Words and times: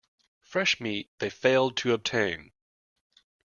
Fresh 0.41 0.79
meat 0.79 1.11
they 1.19 1.29
failed 1.29 1.77
to 1.77 1.93
obtain. 1.93 2.53